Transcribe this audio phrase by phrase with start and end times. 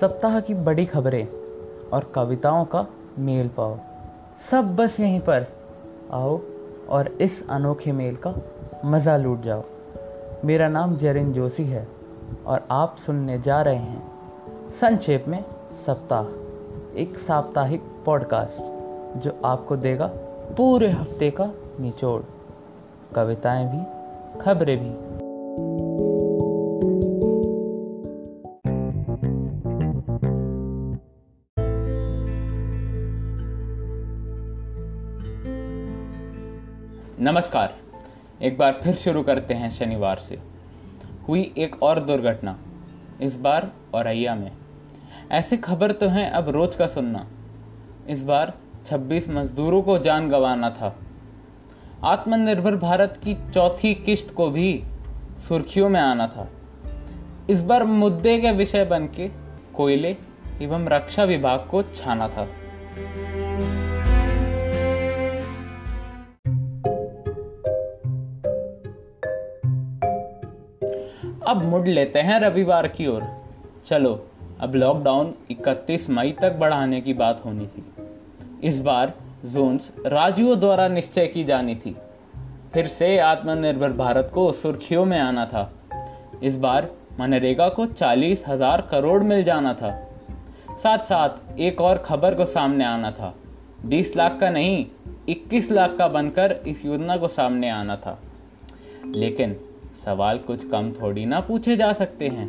[0.00, 1.28] सप्ताह की बड़ी खबरें
[1.92, 2.86] और कविताओं का
[3.18, 3.78] मेल पाओ।
[4.50, 5.46] सब बस यहीं पर।
[6.12, 6.40] आओ
[6.88, 8.34] और इस अनोखे मेल का
[8.84, 9.62] मज़ा लूट जाओ।
[10.44, 11.88] मेरा नाम जरिन जोशी है
[12.46, 14.02] और आप सुनने जा रहे हैं
[14.80, 15.44] संक्षेप में
[15.86, 18.56] सप्ताह, एक साप्ताहिक पॉडकास्ट
[19.18, 20.06] जो आपको देगा
[20.56, 21.50] पूरे हफ़्ते का
[21.80, 22.22] निचोड़।
[23.14, 23.82] कविताएँ भी,
[24.40, 25.05] खबरें भी।
[37.20, 37.74] नमस्कार।
[38.42, 40.38] एक बार फिर शुरू करते हैं शनिवार से।
[41.28, 42.58] हुई एक और दुर्घटना,
[43.20, 44.50] इस बार औरैया में।
[45.30, 47.26] ऐसे खबर तो हैं अब रोज का सुनना।
[48.08, 48.52] इस बार
[48.86, 50.94] 26 मजदूरों को जान गंवाना था।
[52.04, 54.82] आत्मनिर्भर भारत की चौथी किश्त को भी
[55.48, 56.48] सुर्खियों में आना था।
[57.50, 59.30] इस बार मुद्दे के विषय बन के
[59.74, 60.16] कोयले
[60.62, 62.48] एवं रक्षा विभाग को छाना था।
[71.46, 73.24] अब मुड़ लेते हैं रविवार की ओर।
[73.86, 74.26] चलो,
[74.60, 77.84] अब लॉकडाउन 31 मई तक बढ़ाने की बात होनी थी।
[78.64, 79.12] इस बार
[79.44, 81.96] जोन्स राज्यों द्वारा निश्चय की जानी थी।
[82.74, 85.72] फिर से आत्मनिर्भर भारत को सुर्खियों में आना था।
[86.42, 90.08] इस बार मनरेगा को चालीस हज़ार करोड़ मिल जाना था।
[90.82, 93.34] साथ साथ एक और खबर को सामने आना था।
[93.86, 94.86] 20 लाख का नहीं
[95.28, 98.18] 21 लाख का बनकर इस योजना को सामने आना था।
[99.06, 99.60] लेकिन
[100.06, 102.46] सवाल कुछ कम थोड़ी ना पूछे जा सकते हैं।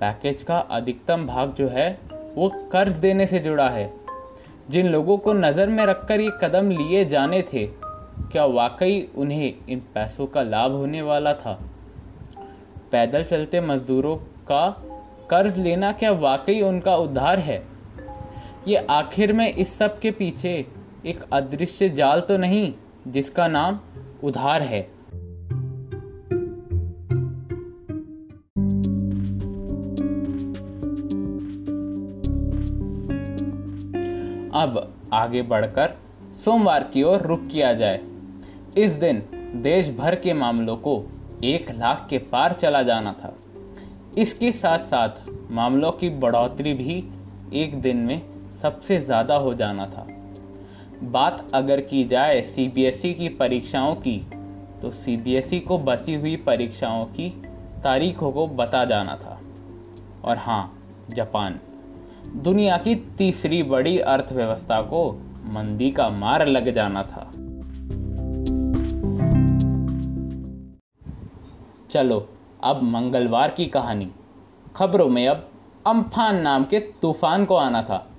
[0.00, 1.98] पैकेज का अधिकतम भाग जो है,
[2.34, 3.92] वो कर्ज देने से जुड़ा है।
[4.70, 7.66] जिन लोगों को नज़र में रखकर ये कदम लिए जाने थे,
[8.32, 11.58] क्या वाकई उन्हें इन पैसों का लाभ होने वाला था?
[12.92, 14.68] पैदल चलते मजदूरों का
[15.30, 17.62] कर्ज लेना क्या वाकई उनका उद्धार है?
[18.68, 20.66] ये आखिर में इस सब के पीछे
[21.06, 22.72] एक अदृश्य जाल तो नहीं,
[23.08, 23.80] जिसका नाम
[24.24, 24.93] उधार है।
[34.54, 35.96] अब आगे बढ़कर
[36.44, 38.00] सोमवार की ओर रुक किया जाए।
[38.78, 39.22] इस दिन
[39.62, 41.02] देश भर के मामलों को
[41.44, 43.34] एक लाख के पार चला जाना था।
[44.18, 47.04] इसके साथ साथ मामलों की बढ़ोतरी भी
[47.52, 48.20] एक दिन में
[48.62, 50.06] सबसे ज़्यादा हो जाना था।
[51.02, 54.16] बात अगर की जाए सीबीएसई की परीक्षाओं की
[54.82, 57.28] तो सीबीएसई को बची हुई परीक्षाओं की
[57.84, 59.40] तारीखों को बता जाना था।
[60.24, 60.72] और हाँ
[61.10, 61.58] जापान।
[62.36, 67.30] दुनिया की तीसरी बड़ी अर्थव्यवस्था को मंदी का मार लग जाना था।
[71.90, 72.28] चलो,
[72.64, 74.10] अब मंगलवार की कहानी।
[74.76, 75.48] खबरों में अब
[75.86, 78.10] अम्फान नाम के तूफ़ान को आना था।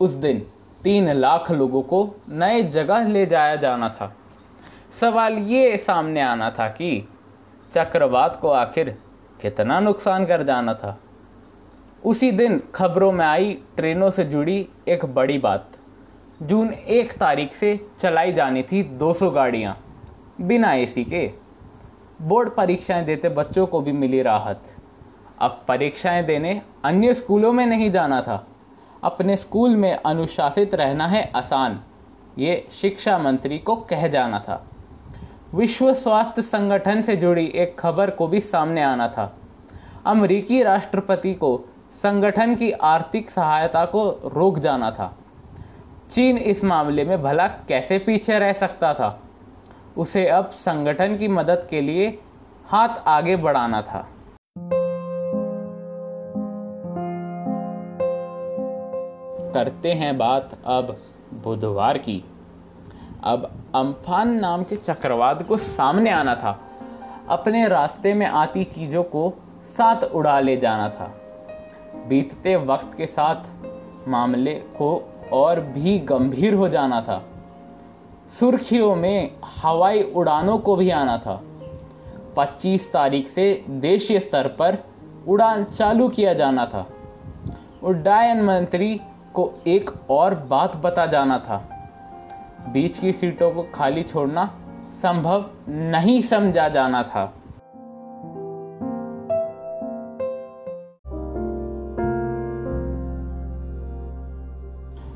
[0.00, 0.46] उस दिन
[0.84, 4.16] तीन लाख लोगों को नए जगह ले जाया जाना था।
[4.92, 7.08] सवाल ये सामने आना था कि
[7.72, 8.98] चक्रवात को आखिर
[9.40, 10.98] कितना नुकसान कर जाना था?
[12.04, 15.70] उसी दिन खबरों में आई, ट्रेनों से जुड़ी एक बड़ी बात।
[16.42, 19.76] जून एक तारीख से चलाई जानी थी 200 गाड़ियाँ,
[20.40, 21.30] बिना एसी के।
[22.22, 24.62] बोर्ड परीक्षाएँ देते बच्चों को भी मिली राहत।
[25.38, 28.46] अब परीक्षाएँ देने अन्य स्कूलों में नहीं जाना था।
[29.04, 31.80] अपने स्कूल में अनुशासित रहना है आसान।
[32.38, 34.64] ये शिक्षा मंत्री को कह जाना था।
[35.54, 39.36] विश्व स्वास्थ्य संगठन से जुड़ी एक खबर को भी सामने आना था।
[40.06, 45.18] अमरीकी राष्ट्रपति को संगठन की आर्थिक सहायता को रोक जाना था।
[46.10, 49.20] चीन इस मामले में भला कैसे पीछे रह सकता था?
[49.98, 52.18] उसे अब संगठन की मदद के लिए
[52.66, 54.08] हाथ आगे बढ़ाना था।
[59.52, 60.96] करते हैं बात अब
[61.34, 62.24] बुधवार की।
[63.24, 66.60] अब अम्फान नाम के चक्रवात को सामने आना था।
[67.28, 69.34] अपने रास्ते में आती चीज़ों को
[69.64, 71.18] साथ उड़ा ले जाना था।
[72.08, 73.50] बीतते वक्त के साथ
[74.08, 77.22] मामले को और भी गंभीर हो जाना था।
[78.28, 81.42] सुर्खियों में हवाई उड़ानों को भी आना था।
[82.36, 84.78] 25 तारीख से देशीय स्तर पर
[85.28, 86.86] उड़ान चालू किया जाना था।
[87.82, 89.00] उड्डयन मंत्री
[89.34, 91.68] को एक और बात बता जाना था।
[92.68, 94.58] बीच की सीटों को खाली छोड़ना
[94.90, 97.32] संभव नहीं समझा जाना था।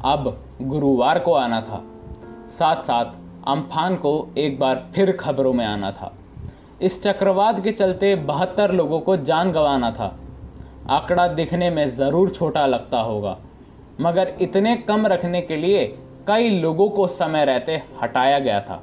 [0.07, 1.83] अब गुरुवार को आना था।
[2.49, 3.13] साथ साथ
[3.49, 6.13] अम्फान को एक बार फिर खबरों में आना था।
[6.83, 10.17] इस चक्रवात के चलते बहत्तर लोगों को जान गंवाना था।
[10.91, 13.37] आंकड़ा दिखने में ज़रूर छोटा लगता होगा,
[14.01, 15.87] मगर इतने कम रखने के लिए
[16.29, 18.83] कई लोगों को समय रहते हटाया गया था।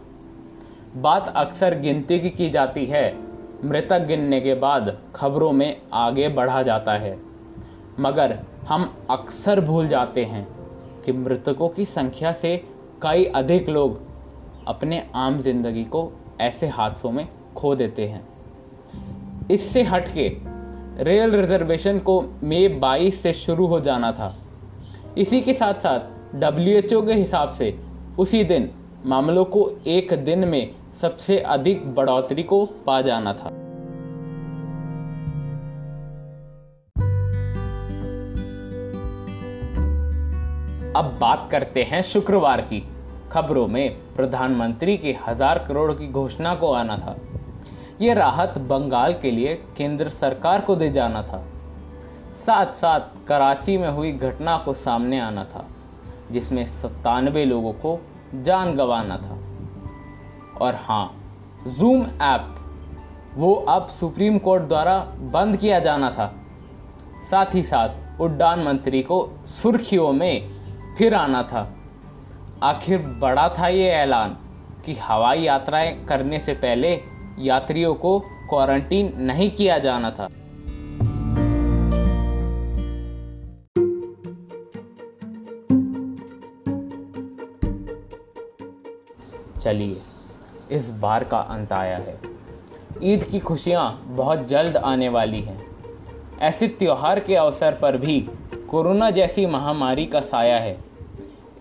[0.95, 3.05] बात अक्सर गिनती की की जाती है।
[3.65, 7.17] मृतक गिनने के बाद खबरों में आगे बढ़ा जाता है।
[7.99, 8.37] मगर
[8.67, 10.47] हम अक्सर भूल जाते हैं।
[11.05, 12.57] कि मृतकों की संख्या से
[13.01, 14.01] कई अधिक लोग
[14.67, 16.11] अपने आम ज़िंदगी को
[16.41, 18.27] ऐसे हादसों में खो देते हैं।
[19.51, 20.27] इससे हटके
[21.03, 24.35] रेल रिजर्वेशन को मई 22 से शुरू हो जाना था।
[25.17, 27.79] इसी के साथ साथ डब्ल्यू के हिसाब से
[28.19, 28.69] उसी दिन
[29.05, 33.62] मामलों को एक दिन में सबसे अधिक बढ़ोतरी को पा जाना था।
[40.95, 42.83] अब बात करते हैं शुक्रवार की।
[43.31, 47.15] खबरों में प्रधानमंत्री के हज़ार करोड़ की घोषणा को आना था।
[48.01, 51.43] ये राहत बंगाल के लिए केंद्र सरकार को दे जाना था।
[52.35, 55.65] साथ साथ कराची में हुई घटना को सामने आना था,
[56.31, 57.99] जिसमें सत्तानवे लोगों को
[58.35, 59.39] जान गंवाना था।
[60.61, 61.05] और हाँ
[61.69, 62.55] जूम ऐप
[63.35, 64.97] वो अब सुप्रीम कोर्ट द्वारा
[65.33, 66.33] बंद किया जाना था।
[67.29, 70.62] साथ ही साथ उड्डान मंत्री को सुर्खियों में
[70.97, 71.73] फिर आना था।
[72.63, 74.37] आखिर बड़ा था ये ऐलान
[74.85, 77.01] कि हवाई यात्राएँ करने से पहले
[77.39, 80.27] यात्रियों को क्वारंटीन नहीं किया जाना था।
[89.59, 90.01] चलिए,
[90.71, 92.19] इस बार का अंत आया है।
[93.03, 95.65] ईद की खुशियाँ बहुत जल्द आने वाली हैं।
[96.39, 98.29] ऐसे त्योहार के अवसर पर भी
[98.73, 100.77] कोरोना जैसी महामारी का साया है।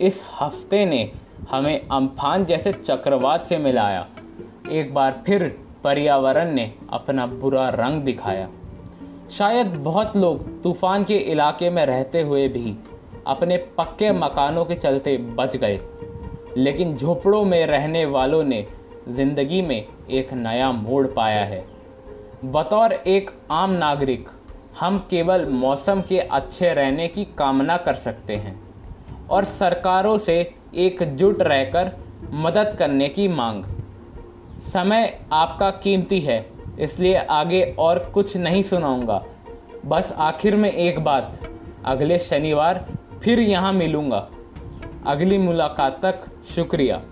[0.01, 1.13] इस हफ़्ते ने
[1.51, 4.09] हमें अम्फान जैसे चक्रवात से मिलाया।
[4.71, 8.49] एक बार फिर पर्यावरण ने अपना बुरा रंग दिखाया।
[9.31, 12.77] शायद बहुत लोग तूफ़ान के इलाके में रहते हुए भी
[13.27, 15.81] अपने पक्के मकानों के चलते बच गए।
[16.57, 18.67] लेकिन झोपड़ों में रहने वालों ने
[19.09, 21.65] ज़िंदगी में एक नया मोड़ पाया है।
[22.45, 24.29] बतौर एक आम नागरिक
[24.81, 28.61] हम केवल मौसम के अच्छे रहने की कामना कर सकते हैं
[29.31, 30.39] और सरकारों से
[30.75, 31.91] एकजुट रहकर
[32.35, 33.65] मदद करने की मांग।
[34.63, 36.47] समय आपका कीमती है,
[36.81, 39.23] इसलिए आगे और कुछ नहीं सुनाऊँगा।
[39.87, 41.39] बस आखिर में एक बात,
[41.85, 42.87] अगले शनिवार
[43.23, 44.29] फिर यहाँ मिलूँगा।
[45.07, 47.03] अगली मुलाकात तक शुक्रिया।